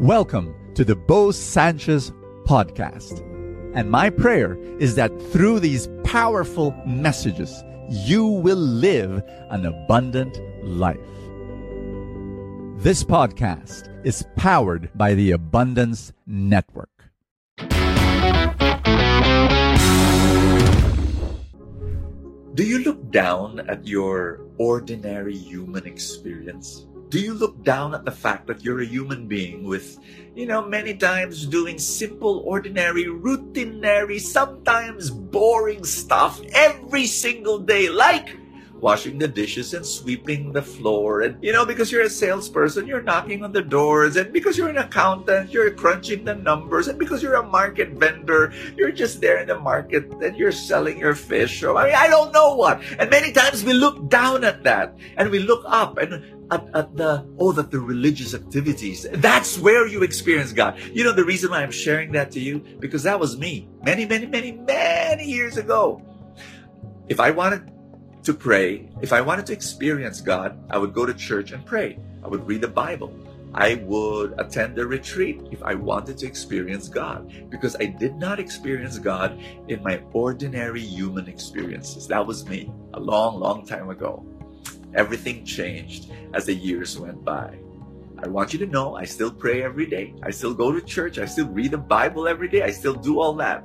Welcome 0.00 0.56
to 0.74 0.84
the 0.84 0.96
Bo 0.96 1.30
Sanchez 1.30 2.10
podcast. 2.46 3.20
And 3.76 3.88
my 3.88 4.10
prayer 4.10 4.58
is 4.80 4.96
that 4.96 5.12
through 5.30 5.60
these 5.60 5.88
powerful 6.02 6.74
messages, 6.84 7.62
you 7.88 8.26
will 8.26 8.56
live 8.56 9.22
an 9.50 9.64
abundant 9.64 10.36
life. 10.64 10.98
This 12.82 13.04
podcast 13.04 13.88
is 14.04 14.24
powered 14.34 14.90
by 14.96 15.14
the 15.14 15.30
Abundance 15.30 16.12
Network. 16.26 16.90
Do 22.54 22.64
you 22.64 22.80
look 22.80 23.12
down 23.12 23.60
at 23.70 23.86
your 23.86 24.40
ordinary 24.58 25.36
human 25.36 25.86
experience? 25.86 26.84
Do 27.14 27.20
you 27.20 27.32
look 27.32 27.62
down 27.62 27.94
at 27.94 28.04
the 28.04 28.10
fact 28.10 28.48
that 28.48 28.64
you're 28.64 28.80
a 28.80 28.84
human 28.84 29.28
being 29.28 29.62
with, 29.62 30.02
you 30.34 30.46
know, 30.46 30.66
many 30.66 30.98
times 30.98 31.46
doing 31.46 31.78
simple, 31.78 32.42
ordinary, 32.44 33.04
routinary, 33.04 34.18
sometimes 34.18 35.10
boring 35.10 35.84
stuff 35.84 36.42
every 36.50 37.06
single 37.06 37.60
day, 37.60 37.88
like 37.88 38.34
washing 38.80 39.16
the 39.16 39.28
dishes 39.28 39.72
and 39.72 39.86
sweeping 39.86 40.52
the 40.52 40.60
floor. 40.60 41.22
And, 41.22 41.42
you 41.42 41.52
know, 41.52 41.64
because 41.64 41.92
you're 41.92 42.02
a 42.02 42.10
salesperson, 42.10 42.86
you're 42.86 43.00
knocking 43.00 43.44
on 43.44 43.52
the 43.52 43.62
doors. 43.62 44.16
And 44.16 44.32
because 44.32 44.58
you're 44.58 44.68
an 44.68 44.76
accountant, 44.76 45.52
you're 45.52 45.70
crunching 45.70 46.24
the 46.24 46.34
numbers. 46.34 46.88
And 46.88 46.98
because 46.98 47.22
you're 47.22 47.40
a 47.40 47.46
market 47.46 47.90
vendor, 47.90 48.52
you're 48.76 48.92
just 48.92 49.20
there 49.20 49.38
in 49.38 49.46
the 49.46 49.58
market 49.58 50.10
and 50.20 50.36
you're 50.36 50.52
selling 50.52 50.98
your 50.98 51.14
fish. 51.14 51.62
Or, 51.62 51.76
I 51.78 51.86
mean, 51.86 51.94
I 51.94 52.08
don't 52.08 52.32
know 52.34 52.56
what. 52.56 52.82
And 52.98 53.08
many 53.08 53.32
times 53.32 53.64
we 53.64 53.72
look 53.72 54.10
down 54.10 54.44
at 54.44 54.64
that 54.64 54.98
and 55.16 55.30
we 55.30 55.38
look 55.38 55.64
up 55.66 55.96
and 55.96 56.33
at, 56.50 56.66
at 56.74 56.96
the 56.96 57.24
oh 57.38 57.52
that 57.52 57.70
the 57.70 57.80
religious 57.80 58.34
activities 58.34 59.06
that's 59.14 59.58
where 59.58 59.86
you 59.86 60.02
experience 60.02 60.52
god 60.52 60.78
you 60.92 61.04
know 61.04 61.12
the 61.12 61.24
reason 61.24 61.50
why 61.50 61.62
i'm 61.62 61.70
sharing 61.70 62.12
that 62.12 62.30
to 62.30 62.40
you 62.40 62.58
because 62.80 63.02
that 63.02 63.18
was 63.18 63.36
me 63.36 63.68
many 63.82 64.04
many 64.06 64.26
many 64.26 64.52
many 64.52 65.24
years 65.24 65.56
ago 65.56 66.02
if 67.08 67.20
i 67.20 67.30
wanted 67.30 67.70
to 68.22 68.34
pray 68.34 68.88
if 69.02 69.12
i 69.12 69.20
wanted 69.20 69.46
to 69.46 69.52
experience 69.52 70.20
god 70.20 70.58
i 70.70 70.78
would 70.78 70.92
go 70.92 71.06
to 71.06 71.14
church 71.14 71.52
and 71.52 71.64
pray 71.64 71.98
i 72.22 72.28
would 72.28 72.46
read 72.46 72.60
the 72.60 72.68
bible 72.68 73.12
I 73.56 73.76
would 73.84 74.34
attend 74.38 74.76
a 74.80 74.86
retreat 74.86 75.40
if 75.52 75.62
I 75.62 75.76
wanted 75.76 76.18
to 76.18 76.26
experience 76.26 76.88
God 76.88 77.32
because 77.50 77.76
I 77.76 77.86
did 77.86 78.16
not 78.16 78.40
experience 78.40 78.98
God 78.98 79.40
in 79.68 79.80
my 79.80 80.02
ordinary 80.12 80.80
human 80.80 81.28
experiences. 81.28 82.08
That 82.08 82.26
was 82.26 82.48
me 82.48 82.72
a 82.94 83.00
long, 83.00 83.38
long 83.38 83.64
time 83.64 83.90
ago. 83.90 84.26
Everything 84.94 85.44
changed 85.44 86.12
as 86.32 86.46
the 86.46 86.54
years 86.54 86.98
went 86.98 87.24
by. 87.24 87.58
I 88.22 88.28
want 88.28 88.52
you 88.52 88.58
to 88.60 88.66
know 88.66 88.94
I 88.94 89.04
still 89.04 89.30
pray 89.30 89.62
every 89.62 89.86
day. 89.86 90.14
I 90.22 90.30
still 90.30 90.54
go 90.54 90.72
to 90.72 90.80
church. 90.80 91.18
I 91.18 91.26
still 91.26 91.48
read 91.48 91.72
the 91.72 91.78
Bible 91.78 92.28
every 92.28 92.48
day. 92.48 92.62
I 92.62 92.70
still 92.70 92.94
do 92.94 93.20
all 93.20 93.34
that. 93.34 93.64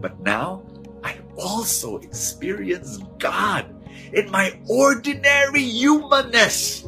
But 0.00 0.20
now 0.20 0.62
I 1.02 1.18
also 1.36 1.98
experience 1.98 2.98
God 3.18 3.66
in 4.12 4.30
my 4.30 4.60
ordinary 4.68 5.62
humanness. 5.62 6.86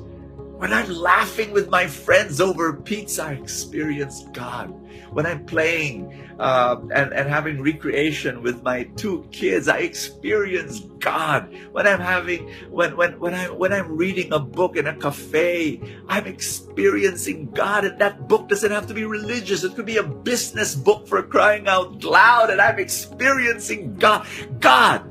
When 0.60 0.74
I'm 0.74 0.90
laughing 0.92 1.52
with 1.52 1.70
my 1.70 1.86
friends 1.86 2.38
over 2.38 2.74
pizza, 2.74 3.24
I 3.24 3.32
experience 3.32 4.26
God. 4.34 4.68
When 5.10 5.24
I'm 5.24 5.46
playing 5.46 6.12
uh, 6.38 6.76
and, 6.94 7.14
and 7.14 7.30
having 7.30 7.62
recreation 7.62 8.42
with 8.42 8.62
my 8.62 8.82
two 8.94 9.26
kids, 9.32 9.68
I 9.68 9.78
experience 9.78 10.80
God. 10.98 11.48
When 11.72 11.86
I'm 11.86 11.98
having 11.98 12.46
when 12.68 12.94
when 12.98 13.18
when 13.18 13.32
I 13.32 13.48
when 13.48 13.72
I'm 13.72 13.96
reading 13.96 14.34
a 14.34 14.38
book 14.38 14.76
in 14.76 14.86
a 14.86 14.94
cafe, 14.94 15.80
I'm 16.08 16.26
experiencing 16.26 17.52
God. 17.52 17.86
And 17.86 17.98
that 17.98 18.28
book 18.28 18.50
doesn't 18.50 18.70
have 18.70 18.86
to 18.88 18.94
be 18.94 19.06
religious. 19.06 19.64
It 19.64 19.74
could 19.74 19.86
be 19.86 19.96
a 19.96 20.04
business 20.04 20.74
book 20.74 21.08
for 21.08 21.22
crying 21.22 21.68
out 21.68 22.04
loud, 22.04 22.50
and 22.50 22.60
I'm 22.60 22.78
experiencing 22.78 23.94
God. 23.96 24.26
God 24.60 25.09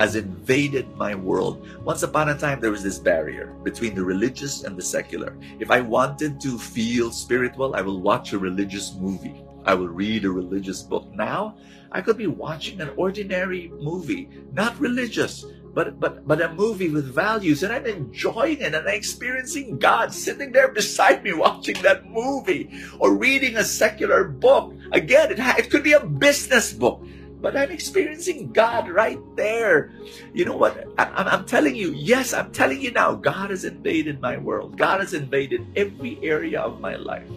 has 0.00 0.16
invaded 0.16 0.88
my 0.96 1.14
world. 1.14 1.68
Once 1.84 2.02
upon 2.02 2.30
a 2.30 2.34
time, 2.34 2.58
there 2.58 2.70
was 2.70 2.82
this 2.82 2.98
barrier 2.98 3.52
between 3.62 3.94
the 3.94 4.02
religious 4.02 4.64
and 4.64 4.74
the 4.74 4.82
secular. 4.82 5.36
If 5.58 5.70
I 5.70 5.82
wanted 5.82 6.40
to 6.40 6.58
feel 6.58 7.10
spiritual, 7.10 7.76
I 7.76 7.82
will 7.82 8.00
watch 8.00 8.32
a 8.32 8.38
religious 8.38 8.94
movie. 8.98 9.44
I 9.66 9.74
will 9.74 9.88
read 9.88 10.24
a 10.24 10.30
religious 10.30 10.82
book. 10.82 11.04
Now, 11.14 11.58
I 11.92 12.00
could 12.00 12.16
be 12.16 12.28
watching 12.28 12.80
an 12.80 12.88
ordinary 12.96 13.72
movie, 13.78 14.30
not 14.54 14.80
religious, 14.80 15.44
but 15.74 16.00
but 16.00 16.26
but 16.26 16.40
a 16.40 16.54
movie 16.54 16.88
with 16.88 17.14
values, 17.14 17.62
and 17.62 17.70
I'm 17.70 17.84
enjoying 17.84 18.64
it 18.64 18.72
and 18.72 18.76
I'm 18.76 18.88
experiencing 18.88 19.78
God 19.78 20.14
sitting 20.14 20.50
there 20.50 20.72
beside 20.72 21.22
me 21.22 21.34
watching 21.34 21.76
that 21.82 22.08
movie 22.08 22.70
or 22.98 23.14
reading 23.14 23.58
a 23.58 23.64
secular 23.64 24.24
book. 24.24 24.72
Again, 24.92 25.30
it, 25.32 25.38
it 25.60 25.70
could 25.70 25.84
be 25.84 25.92
a 25.92 26.00
business 26.00 26.72
book 26.72 27.04
but 27.40 27.56
I'm 27.56 27.70
experiencing 27.70 28.52
God 28.52 28.88
right 28.88 29.20
there. 29.36 29.92
You 30.34 30.44
know 30.44 30.56
what? 30.56 30.86
I, 30.98 31.34
am 31.34 31.46
telling 31.46 31.74
you, 31.74 31.92
yes, 31.92 32.32
I'm 32.34 32.52
telling 32.52 32.80
you 32.80 32.92
now, 32.92 33.14
God 33.14 33.50
has 33.50 33.64
invaded 33.64 34.20
my 34.20 34.36
world. 34.36 34.76
God 34.76 35.00
has 35.00 35.14
invaded 35.14 35.66
every 35.76 36.18
area 36.22 36.60
of 36.60 36.80
my 36.80 36.96
life. 36.96 37.28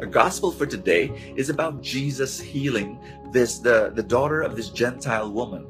A 0.00 0.06
gospel 0.06 0.50
for 0.50 0.66
today 0.66 1.32
is 1.36 1.48
about 1.48 1.82
Jesus 1.82 2.40
healing 2.40 2.98
this 3.32 3.58
the, 3.58 3.92
the 3.94 4.02
daughter 4.02 4.42
of 4.42 4.56
this 4.56 4.70
Gentile 4.70 5.30
woman. 5.30 5.66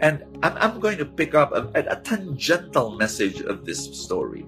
And 0.00 0.24
I'm, 0.42 0.56
I'm 0.56 0.80
going 0.80 0.98
to 0.98 1.04
pick 1.04 1.34
up 1.34 1.52
a, 1.52 1.70
a 1.74 2.00
tangential 2.00 2.90
message 2.96 3.40
of 3.40 3.64
this 3.64 3.78
story. 3.98 4.46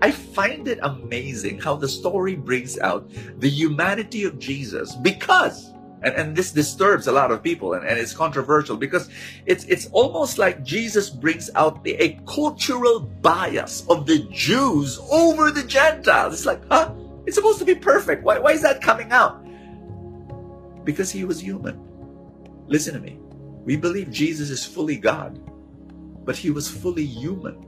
I 0.00 0.10
find 0.10 0.66
it 0.66 0.80
amazing 0.82 1.60
how 1.60 1.76
the 1.76 1.88
story 1.88 2.34
brings 2.34 2.78
out 2.78 3.10
the 3.38 3.48
humanity 3.48 4.24
of 4.24 4.38
Jesus 4.38 4.96
because 4.96 5.71
and, 6.02 6.14
and 6.14 6.36
this 6.36 6.52
disturbs 6.52 7.06
a 7.06 7.12
lot 7.12 7.30
of 7.30 7.42
people 7.42 7.74
and, 7.74 7.86
and 7.86 7.98
it's 7.98 8.12
controversial 8.12 8.76
because 8.76 9.08
it's 9.46 9.64
it's 9.64 9.86
almost 9.92 10.38
like 10.38 10.64
Jesus 10.64 11.10
brings 11.10 11.50
out 11.54 11.84
the 11.84 11.94
a 11.94 12.20
cultural 12.26 13.00
bias 13.00 13.86
of 13.88 14.06
the 14.06 14.20
Jews 14.30 14.98
over 15.10 15.50
the 15.50 15.62
Gentiles. 15.62 16.34
It's 16.34 16.46
like, 16.46 16.66
huh? 16.68 16.92
It's 17.26 17.36
supposed 17.36 17.60
to 17.60 17.64
be 17.64 17.74
perfect. 17.74 18.24
Why, 18.24 18.38
why 18.38 18.52
is 18.52 18.62
that 18.62 18.82
coming 18.82 19.12
out? 19.12 19.44
Because 20.84 21.10
he 21.10 21.24
was 21.24 21.40
human. 21.40 21.80
Listen 22.66 22.94
to 22.94 23.00
me. 23.00 23.18
We 23.64 23.76
believe 23.76 24.10
Jesus 24.10 24.50
is 24.50 24.66
fully 24.66 24.96
God, 24.96 25.40
but 26.24 26.36
he 26.36 26.50
was 26.50 26.68
fully 26.68 27.06
human. 27.06 27.64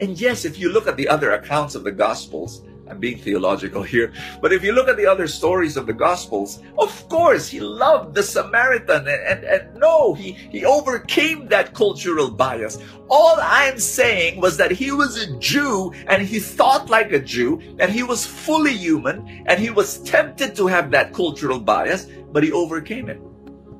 And 0.00 0.20
yes, 0.20 0.44
if 0.44 0.58
you 0.58 0.70
look 0.70 0.86
at 0.86 0.96
the 0.96 1.08
other 1.08 1.32
accounts 1.32 1.74
of 1.74 1.84
the 1.84 1.92
Gospels, 1.92 2.62
I'm 2.88 2.98
being 2.98 3.18
theological 3.18 3.82
here, 3.82 4.12
but 4.40 4.52
if 4.52 4.62
you 4.64 4.72
look 4.72 4.88
at 4.88 4.96
the 4.96 5.06
other 5.06 5.26
stories 5.26 5.76
of 5.76 5.86
the 5.86 5.92
Gospels, 5.92 6.62
of 6.78 7.08
course 7.08 7.48
he 7.48 7.60
loved 7.60 8.14
the 8.14 8.22
Samaritan, 8.22 9.06
and, 9.08 9.08
and, 9.08 9.44
and 9.44 9.74
no, 9.76 10.14
he, 10.14 10.32
he 10.32 10.64
overcame 10.64 11.48
that 11.48 11.74
cultural 11.74 12.30
bias. 12.30 12.78
All 13.10 13.36
I'm 13.40 13.78
saying 13.78 14.40
was 14.40 14.56
that 14.58 14.70
he 14.70 14.90
was 14.92 15.16
a 15.16 15.36
Jew 15.38 15.92
and 16.06 16.22
he 16.22 16.38
thought 16.38 16.90
like 16.90 17.12
a 17.12 17.18
Jew 17.18 17.60
and 17.78 17.90
he 17.90 18.02
was 18.02 18.26
fully 18.26 18.76
human 18.76 19.44
and 19.46 19.58
he 19.58 19.70
was 19.70 20.02
tempted 20.02 20.54
to 20.56 20.66
have 20.66 20.90
that 20.90 21.14
cultural 21.14 21.58
bias, 21.58 22.06
but 22.32 22.42
he 22.42 22.52
overcame 22.52 23.08
it. 23.08 23.20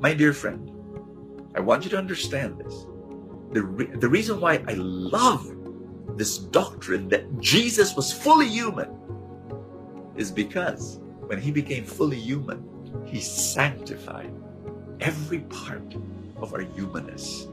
My 0.00 0.14
dear 0.14 0.32
friend, 0.32 0.70
I 1.54 1.60
want 1.60 1.84
you 1.84 1.90
to 1.90 1.98
understand 1.98 2.58
this. 2.58 2.86
The, 3.52 3.62
re- 3.62 3.96
the 3.96 4.08
reason 4.08 4.40
why 4.40 4.62
I 4.68 4.74
love 4.74 5.54
this 6.16 6.38
doctrine 6.38 7.08
that 7.08 7.40
Jesus 7.40 7.94
was 7.96 8.12
fully 8.12 8.48
human 8.48 8.97
is 10.18 10.30
because 10.32 11.00
when 11.26 11.40
he 11.40 11.50
became 11.50 11.84
fully 11.84 12.18
human, 12.18 12.64
he 13.06 13.20
sanctified 13.20 14.32
every 15.00 15.40
part 15.40 15.94
of 16.36 16.54
our 16.54 16.60
humanness. 16.60 17.48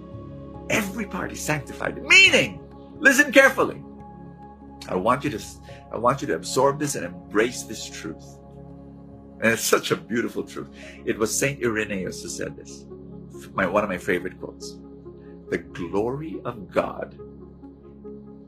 Every 0.70 1.06
part 1.06 1.32
is 1.32 1.42
sanctified. 1.42 2.02
Meaning, 2.04 2.62
listen 3.00 3.32
carefully. 3.32 3.82
I 4.90 4.96
want 4.96 5.24
you 5.24 5.30
to 5.32 5.40
I 5.92 5.98
want 5.98 6.22
you 6.22 6.28
to 6.28 6.36
absorb 6.36 6.80
this 6.80 6.96
and 6.96 7.06
embrace 7.06 7.64
this 7.64 7.86
truth. 7.90 8.26
And 9.42 9.54
it's 9.54 9.64
such 9.64 9.92
a 9.92 9.96
beautiful 9.98 10.44
truth. 10.44 10.70
It 11.06 11.18
was 11.18 11.38
Saint 11.38 11.64
Irenaeus 11.64 12.24
who 12.24 12.30
said 12.30 12.58
this. 12.58 12.86
My 13.54 13.68
one 13.68 13.84
of 13.84 13.90
my 13.90 13.98
favorite 13.98 14.40
quotes. 14.40 14.78
The 15.50 15.60
glory 15.60 16.42
of 16.46 16.72
God 16.72 17.18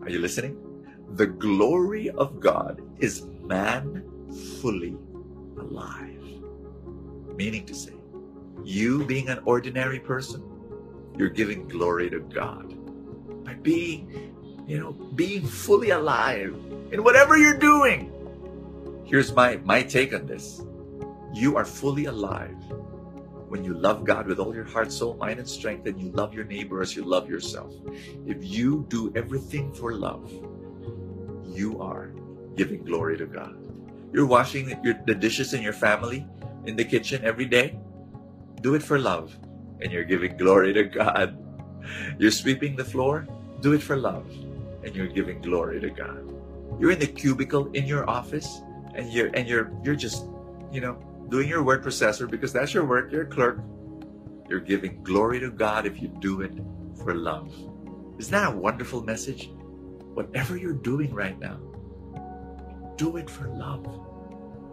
are 0.08 0.10
you 0.10 0.20
listening? 0.20 0.58
The 1.16 1.28
glory 1.28 2.10
of 2.12 2.40
God 2.40 2.82
is 3.00 3.26
man 3.48 4.04
fully 4.62 4.98
alive. 5.58 6.24
Meaning 7.36 7.66
to 7.66 7.74
say, 7.74 7.94
you 8.64 9.06
being 9.06 9.30
an 9.30 9.40
ordinary 9.46 10.00
person, 10.00 10.44
you're 11.18 11.30
giving 11.30 11.68
glory 11.68 12.10
to 12.10 12.20
God 12.20 12.76
by 13.46 13.54
being, 13.56 14.66
you 14.68 14.80
know, 14.80 14.92
being 14.92 15.46
fully 15.46 15.92
alive 15.92 16.54
in 16.92 17.04
whatever 17.04 17.38
you're 17.38 17.58
doing. 17.58 18.12
Here's 19.06 19.34
my, 19.34 19.58
my 19.64 19.84
take 19.84 20.14
on 20.14 20.26
this. 20.26 20.62
You 21.34 21.56
are 21.56 21.66
fully 21.66 22.06
alive 22.06 22.58
when 23.48 23.64
you 23.64 23.74
love 23.74 24.04
God 24.04 24.28
with 24.28 24.40
all 24.40 24.54
your 24.54 24.66
heart, 24.66 24.92
soul, 24.92 25.16
mind, 25.16 25.40
and 25.40 25.48
strength, 25.48 25.88
and 25.88 26.00
you 26.00 26.12
love 26.12 26.34
your 26.34 26.44
neighbor 26.44 26.82
as 26.82 26.96
you 26.96 27.04
love 27.04 27.30
yourself. 27.30 27.74
If 28.26 28.44
you 28.44 28.86
do 28.90 29.14
everything 29.16 29.72
for 29.72 29.94
love, 29.94 30.30
you 31.46 31.80
are 31.80 32.12
giving 32.58 32.84
glory 32.84 33.18
to 33.18 33.26
God. 33.26 33.56
You're 34.12 34.26
washing 34.26 34.74
the 35.06 35.16
dishes 35.16 35.54
in 35.54 35.62
your 35.62 35.74
family 35.74 36.26
in 36.66 36.76
the 36.76 36.84
kitchen 36.84 37.24
every 37.24 37.46
day. 37.46 37.78
Do 38.62 38.74
it 38.74 38.82
for 38.82 38.98
love, 38.98 39.38
and 39.80 39.92
you're 39.92 40.04
giving 40.04 40.36
glory 40.36 40.74
to 40.74 40.84
God. 40.84 41.38
You're 42.20 42.32
sweeping 42.32 42.76
the 42.76 42.84
floor. 42.84 43.28
Do 43.62 43.74
it 43.74 43.82
for 43.82 43.96
love, 43.96 44.28
and 44.84 44.96
you're 44.96 45.08
giving 45.08 45.42
glory 45.42 45.80
to 45.80 45.90
God. 45.90 46.34
You're 46.80 46.92
in 46.92 47.00
the 47.00 47.08
cubicle 47.08 47.72
in 47.72 47.86
your 47.86 48.10
office, 48.10 48.62
and 48.96 49.14
you're 49.14 49.30
and 49.34 49.48
you're 49.48 49.72
you're 49.84 49.96
just, 49.96 50.26
you 50.72 50.82
know, 50.82 50.98
doing 51.30 51.48
your 51.48 51.64
word 51.64 51.84
processor 51.84 52.30
because 52.30 52.52
that's 52.52 52.74
your 52.74 52.86
work. 52.86 53.12
You're 53.12 53.24
a 53.24 53.28
clerk. 53.30 53.60
You're 54.50 54.60
giving 54.60 55.04
glory 55.04 55.40
to 55.40 55.52
God 55.52 55.86
if 55.86 56.02
you 56.02 56.08
do 56.20 56.42
it 56.42 56.54
for 57.04 57.14
love. 57.14 57.54
Isn't 58.18 58.32
that 58.32 58.54
a 58.54 58.56
wonderful 58.56 59.04
message? 59.04 59.50
Whatever 60.14 60.58
you're 60.58 60.74
doing 60.74 61.14
right 61.14 61.38
now, 61.40 61.60
do 62.98 63.18
it 63.18 63.30
for 63.30 63.48
love. 63.50 63.86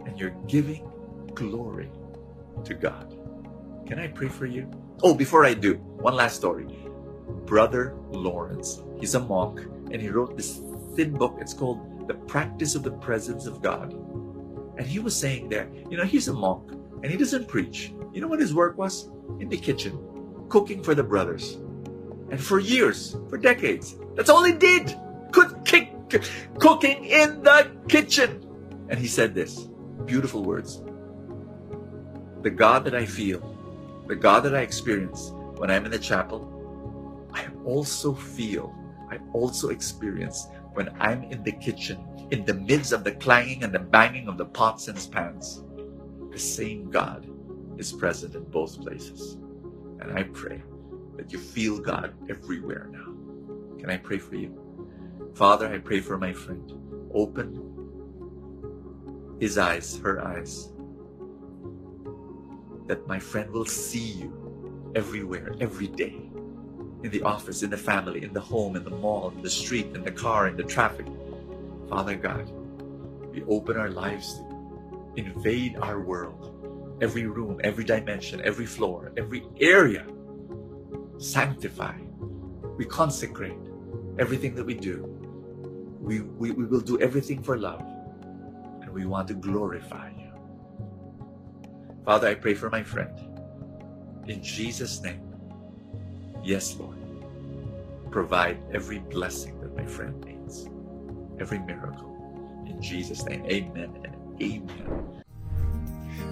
And 0.05 0.19
you're 0.19 0.35
giving 0.47 0.91
glory 1.33 1.89
to 2.63 2.73
God. 2.73 3.15
Can 3.87 3.99
I 3.99 4.07
pray 4.07 4.27
for 4.27 4.45
you? 4.45 4.69
Oh, 5.03 5.13
before 5.13 5.45
I 5.45 5.53
do, 5.53 5.75
one 5.75 6.15
last 6.15 6.35
story. 6.35 6.65
Brother 7.45 7.95
Lawrence, 8.09 8.81
he's 8.99 9.15
a 9.15 9.19
monk, 9.19 9.61
and 9.91 10.01
he 10.01 10.09
wrote 10.09 10.35
this 10.35 10.61
thin 10.95 11.11
book. 11.13 11.37
It's 11.39 11.53
called 11.53 12.07
The 12.07 12.13
Practice 12.13 12.75
of 12.75 12.83
the 12.83 12.91
Presence 12.91 13.45
of 13.45 13.61
God. 13.61 13.93
And 14.77 14.85
he 14.85 14.99
was 14.99 15.15
saying 15.15 15.49
there, 15.49 15.69
you 15.89 15.97
know, 15.97 16.03
he's 16.03 16.27
a 16.27 16.33
monk 16.33 16.71
and 17.03 17.11
he 17.11 17.17
doesn't 17.17 17.47
preach. 17.47 17.93
You 18.13 18.21
know 18.21 18.27
what 18.27 18.39
his 18.39 18.53
work 18.53 18.77
was? 18.77 19.09
In 19.39 19.49
the 19.49 19.57
kitchen, 19.57 19.99
cooking 20.49 20.81
for 20.81 20.95
the 20.95 21.03
brothers. 21.03 21.57
And 22.31 22.41
for 22.41 22.59
years, 22.59 23.15
for 23.29 23.37
decades, 23.37 23.95
that's 24.15 24.29
all 24.29 24.43
he 24.43 24.53
did. 24.53 24.95
Cooking, 26.59 27.05
in 27.05 27.43
the 27.43 27.71
kitchen. 27.87 28.45
And 28.89 28.99
he 28.99 29.07
said 29.07 29.33
this 29.33 29.67
beautiful 30.05 30.43
words 30.43 30.83
The 32.41 32.49
God 32.49 32.85
that 32.85 32.95
I 32.95 33.05
feel, 33.05 33.41
the 34.07 34.15
God 34.15 34.41
that 34.41 34.55
I 34.55 34.61
experience 34.61 35.31
when 35.57 35.71
I'm 35.71 35.85
in 35.85 35.91
the 35.91 35.99
chapel, 35.99 37.29
I 37.33 37.47
also 37.63 38.13
feel, 38.13 38.73
I 39.09 39.19
also 39.33 39.69
experience 39.69 40.47
when 40.73 40.89
I'm 40.99 41.23
in 41.23 41.43
the 41.43 41.53
kitchen, 41.53 42.05
in 42.31 42.45
the 42.45 42.53
midst 42.53 42.91
of 42.91 43.03
the 43.03 43.13
clanging 43.13 43.63
and 43.63 43.73
the 43.73 43.79
banging 43.79 44.27
of 44.27 44.37
the 44.37 44.45
pots 44.45 44.87
and 44.87 45.09
pans. 45.11 45.63
The 46.31 46.39
same 46.39 46.89
God 46.89 47.27
is 47.77 47.93
present 47.93 48.35
in 48.35 48.43
both 48.45 48.81
places. 48.81 49.37
And 49.99 50.11
I 50.17 50.23
pray 50.23 50.61
that 51.15 51.31
you 51.31 51.39
feel 51.39 51.79
God 51.79 52.13
everywhere 52.29 52.89
now. 52.91 53.13
Can 53.79 53.89
I 53.89 53.97
pray 53.97 54.17
for 54.17 54.35
you? 54.35 54.64
Father, 55.35 55.67
I 55.67 55.79
pray 55.79 55.99
for 55.99 56.17
my 56.17 56.31
friend. 56.31 56.71
Open 57.13 57.75
his 59.37 59.57
eyes, 59.57 59.99
her 59.99 60.25
eyes, 60.25 60.69
that 62.87 63.05
my 63.05 63.19
friend 63.19 63.51
will 63.51 63.65
see 63.65 64.13
you 64.13 64.93
everywhere, 64.95 65.53
every 65.59 65.87
day. 65.87 66.15
In 67.03 67.11
the 67.11 67.21
office, 67.23 67.63
in 67.63 67.69
the 67.69 67.77
family, 67.77 68.23
in 68.23 68.31
the 68.31 68.39
home, 68.39 68.77
in 68.77 68.85
the 68.85 68.89
mall, 68.89 69.33
in 69.35 69.41
the 69.41 69.49
street, 69.49 69.87
in 69.93 70.05
the 70.05 70.11
car, 70.11 70.47
in 70.47 70.55
the 70.55 70.63
traffic. 70.63 71.05
Father 71.89 72.15
God, 72.15 72.49
we 73.33 73.43
open 73.43 73.75
our 73.75 73.89
lives. 73.89 74.41
Invade 75.17 75.75
our 75.81 75.99
world. 75.99 76.97
Every 77.01 77.25
room, 77.25 77.59
every 77.61 77.83
dimension, 77.83 78.41
every 78.45 78.65
floor, 78.65 79.11
every 79.17 79.45
area 79.59 80.07
sanctify, 81.17 81.97
we 82.77 82.85
consecrate 82.85 83.59
everything 84.17 84.55
that 84.55 84.65
we 84.65 84.73
do. 84.73 85.14
We, 86.05 86.21
we, 86.21 86.51
we 86.51 86.65
will 86.65 86.81
do 86.81 86.99
everything 87.01 87.41
for 87.41 87.57
love, 87.57 87.81
and 88.81 88.93
we 88.93 89.07
want 89.07 89.27
to 89.29 89.33
glorify 89.33 90.11
you. 90.11 90.31
Father, 92.05 92.27
I 92.27 92.35
pray 92.35 92.53
for 92.53 92.69
my 92.69 92.83
friend. 92.83 93.09
In 94.27 94.43
Jesus' 94.43 95.01
name, 95.01 95.21
yes, 96.43 96.75
Lord, 96.77 96.99
provide 98.11 98.59
every 98.71 98.99
blessing 98.99 99.59
that 99.61 99.75
my 99.75 99.85
friend 99.85 100.23
needs, 100.23 100.69
every 101.39 101.57
miracle. 101.57 102.13
In 102.67 102.79
Jesus' 102.79 103.25
name, 103.25 103.43
amen 103.45 103.97
and 104.05 104.15
amen. 104.39 105.23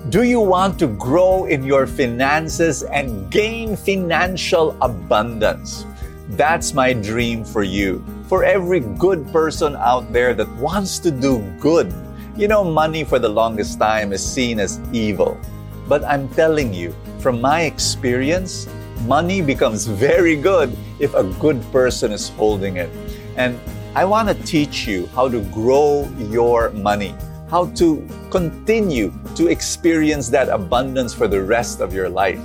Do 0.10 0.22
you 0.22 0.40
want 0.40 0.78
to 0.80 0.88
grow 0.88 1.46
in 1.46 1.64
your 1.64 1.88
finances 1.88 2.84
and 2.84 3.32
gain 3.32 3.76
financial 3.76 4.78
abundance? 4.84 5.88
That's 6.36 6.74
my 6.74 6.94
dream 6.94 7.46
for 7.46 7.64
you. 7.64 8.04
For 8.28 8.44
every 8.44 8.80
good 8.80 9.26
person 9.32 9.76
out 9.76 10.12
there 10.12 10.34
that 10.34 10.50
wants 10.58 11.00
to 11.00 11.12
do 11.12 11.40
good. 11.60 11.94
You 12.36 12.48
know, 12.48 12.64
money 12.64 13.04
for 13.04 13.20
the 13.20 13.30
longest 13.30 13.80
time 13.80 14.12
is 14.14 14.24
seen 14.24 14.60
as 14.60 14.80
evil. 14.92 15.40
But 15.88 16.04
I'm 16.04 16.28
telling 16.30 16.74
you, 16.74 16.96
from 17.20 17.42
my 17.42 17.64
experience, 17.64 18.68
money 19.06 19.42
becomes 19.42 19.86
very 20.08 20.36
good 20.36 20.76
if 21.00 21.14
a 21.14 21.24
good 21.40 21.62
person 21.72 22.12
is 22.12 22.30
holding 22.30 22.78
it. 22.78 22.90
And 23.38 23.60
I 23.96 24.06
want 24.06 24.30
to 24.30 24.36
teach 24.44 24.88
you 24.88 25.08
how 25.14 25.30
to 25.30 25.42
grow 25.52 26.10
your 26.18 26.72
money 26.72 27.14
how 27.54 27.68
to 27.68 28.02
continue 28.32 29.14
to 29.36 29.46
experience 29.46 30.28
that 30.28 30.50
abundance 30.50 31.14
for 31.14 31.28
the 31.28 31.40
rest 31.40 31.82
of 31.82 31.94
your 31.94 32.10
life. 32.10 32.42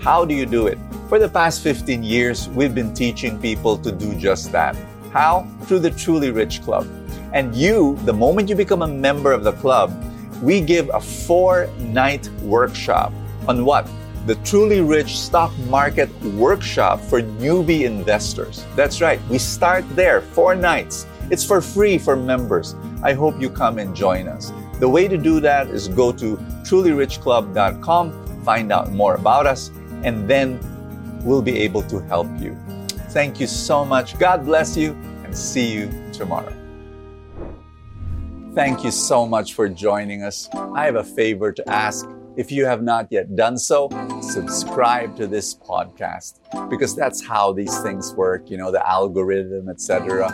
How 0.00 0.24
do 0.24 0.34
you 0.34 0.46
do 0.46 0.68
it? 0.68 0.78
For 1.08 1.18
the 1.18 1.28
past 1.30 1.62
15 1.62 2.02
years, 2.02 2.50
we've 2.50 2.74
been 2.74 2.92
teaching 2.92 3.40
people 3.40 3.78
to 3.78 3.90
do 3.90 4.14
just 4.16 4.52
that. 4.52 4.76
How? 5.10 5.48
Through 5.62 5.78
the 5.78 5.90
Truly 5.90 6.30
Rich 6.30 6.60
Club. 6.60 6.86
And 7.32 7.54
you, 7.54 7.96
the 8.04 8.12
moment 8.12 8.50
you 8.50 8.54
become 8.54 8.82
a 8.82 8.86
member 8.86 9.32
of 9.32 9.42
the 9.42 9.52
club, 9.52 9.90
we 10.42 10.60
give 10.60 10.90
a 10.92 11.00
four 11.00 11.70
night 11.78 12.28
workshop 12.42 13.10
on 13.48 13.64
what? 13.64 13.88
The 14.26 14.34
Truly 14.44 14.82
Rich 14.82 15.18
Stock 15.18 15.50
Market 15.70 16.10
Workshop 16.36 17.00
for 17.00 17.22
newbie 17.22 17.86
investors. 17.86 18.66
That's 18.76 19.00
right, 19.00 19.18
we 19.30 19.38
start 19.38 19.88
there, 19.96 20.20
four 20.20 20.54
nights. 20.54 21.06
It's 21.30 21.42
for 21.42 21.62
free 21.62 21.96
for 21.96 22.16
members. 22.16 22.74
I 23.02 23.14
hope 23.14 23.40
you 23.40 23.48
come 23.48 23.78
and 23.78 23.96
join 23.96 24.28
us. 24.28 24.52
The 24.78 24.88
way 24.90 25.08
to 25.08 25.16
do 25.16 25.40
that 25.40 25.68
is 25.68 25.88
go 25.88 26.12
to 26.12 26.36
trulyrichclub.com, 26.68 28.44
find 28.44 28.70
out 28.70 28.92
more 28.92 29.14
about 29.14 29.46
us, 29.46 29.70
and 30.02 30.28
then 30.28 30.60
we'll 31.22 31.42
be 31.42 31.58
able 31.58 31.82
to 31.82 32.00
help 32.00 32.28
you. 32.40 32.56
Thank 33.10 33.40
you 33.40 33.46
so 33.46 33.84
much. 33.84 34.18
God 34.18 34.44
bless 34.44 34.76
you, 34.76 34.92
and 35.24 35.36
see 35.36 35.72
you 35.72 35.90
tomorrow. 36.12 36.52
Thank 38.54 38.82
you 38.82 38.90
so 38.90 39.26
much 39.26 39.54
for 39.54 39.68
joining 39.68 40.22
us. 40.22 40.48
I 40.52 40.84
have 40.84 40.96
a 40.96 41.04
favor 41.04 41.52
to 41.52 41.68
ask. 41.68 42.08
If 42.36 42.52
you 42.52 42.66
have 42.66 42.82
not 42.82 43.08
yet 43.10 43.34
done 43.34 43.58
so, 43.58 43.88
subscribe 44.22 45.16
to 45.16 45.26
this 45.26 45.54
podcast 45.54 46.38
because 46.70 46.94
that's 46.94 47.24
how 47.24 47.52
these 47.52 47.76
things 47.82 48.14
work, 48.14 48.48
you 48.48 48.56
know, 48.56 48.70
the 48.70 48.88
algorithm, 48.88 49.68
etc. 49.68 50.30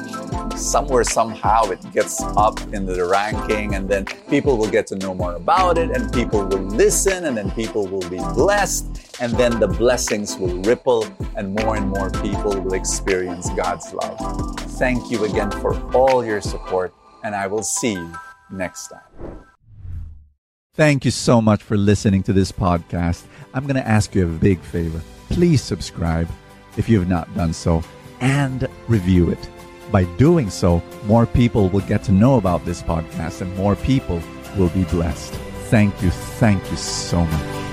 Somewhere, 0.54 1.02
somehow, 1.02 1.70
it 1.70 1.80
gets 1.92 2.20
up 2.36 2.60
into 2.74 2.92
the 2.92 3.06
ranking, 3.06 3.74
and 3.74 3.88
then 3.88 4.04
people 4.28 4.58
will 4.58 4.70
get 4.70 4.86
to 4.88 4.96
know 4.96 5.14
more 5.14 5.34
about 5.34 5.78
it, 5.78 5.90
and 5.90 6.12
people 6.12 6.44
will 6.44 6.58
listen, 6.58 7.24
and 7.24 7.36
then 7.36 7.50
people 7.52 7.86
will 7.86 8.08
be 8.10 8.18
blessed, 8.34 9.03
and 9.20 9.32
then 9.34 9.60
the 9.60 9.68
blessings 9.68 10.36
will 10.36 10.56
ripple, 10.62 11.06
and 11.36 11.54
more 11.54 11.76
and 11.76 11.88
more 11.88 12.10
people 12.10 12.60
will 12.60 12.74
experience 12.74 13.48
God's 13.50 13.92
love. 13.92 14.60
Thank 14.78 15.10
you 15.10 15.24
again 15.24 15.50
for 15.50 15.74
all 15.94 16.24
your 16.24 16.40
support, 16.40 16.92
and 17.22 17.34
I 17.34 17.46
will 17.46 17.62
see 17.62 17.92
you 17.92 18.12
next 18.50 18.88
time. 18.88 19.38
Thank 20.74 21.04
you 21.04 21.12
so 21.12 21.40
much 21.40 21.62
for 21.62 21.76
listening 21.76 22.24
to 22.24 22.32
this 22.32 22.50
podcast. 22.50 23.24
I'm 23.54 23.64
going 23.64 23.76
to 23.76 23.86
ask 23.86 24.14
you 24.14 24.24
a 24.24 24.28
big 24.28 24.58
favor. 24.60 25.00
Please 25.28 25.62
subscribe 25.62 26.28
if 26.76 26.88
you 26.88 26.98
have 26.98 27.08
not 27.08 27.32
done 27.36 27.52
so 27.52 27.84
and 28.20 28.66
review 28.88 29.30
it. 29.30 29.48
By 29.92 30.04
doing 30.16 30.50
so, 30.50 30.82
more 31.04 31.26
people 31.26 31.68
will 31.68 31.80
get 31.82 32.02
to 32.04 32.12
know 32.12 32.38
about 32.38 32.64
this 32.64 32.82
podcast 32.82 33.40
and 33.40 33.56
more 33.56 33.76
people 33.76 34.20
will 34.56 34.70
be 34.70 34.82
blessed. 34.84 35.34
Thank 35.70 36.02
you. 36.02 36.10
Thank 36.10 36.68
you 36.70 36.76
so 36.76 37.24
much. 37.24 37.63